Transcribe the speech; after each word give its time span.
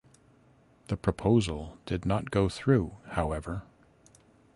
The 0.87 0.97
proposal 0.97 1.77
did 1.85 2.07
not 2.07 2.31
go 2.31 2.49
through 2.49 2.95
however. 3.09 3.61